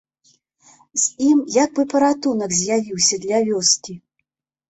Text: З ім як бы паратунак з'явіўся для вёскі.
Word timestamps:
З 1.01 1.25
ім 1.25 1.37
як 1.63 1.69
бы 1.79 1.85
паратунак 1.91 2.51
з'явіўся 2.61 3.15
для 3.27 3.37
вёскі. 3.51 3.93